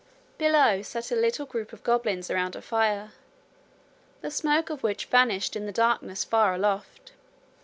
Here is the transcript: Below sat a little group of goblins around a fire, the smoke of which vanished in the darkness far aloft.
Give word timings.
Below 0.39 0.81
sat 0.81 1.11
a 1.11 1.15
little 1.15 1.45
group 1.45 1.73
of 1.73 1.83
goblins 1.83 2.31
around 2.31 2.55
a 2.55 2.61
fire, 2.63 3.11
the 4.21 4.31
smoke 4.31 4.71
of 4.71 4.81
which 4.81 5.05
vanished 5.05 5.55
in 5.55 5.67
the 5.67 5.71
darkness 5.71 6.23
far 6.23 6.55
aloft. 6.55 7.11